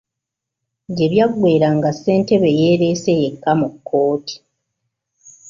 Gye 0.95 1.07
byaggweera 1.11 1.67
nga 1.77 1.89
Ssentebe 1.95 2.49
yeereese 2.59 3.11
yekka 3.21 3.51
mu 3.59 3.67
kkooti. 3.73 4.35